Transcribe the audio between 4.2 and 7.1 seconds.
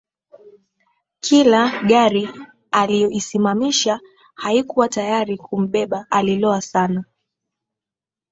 haikuwa tayari kumbeba aliloa sana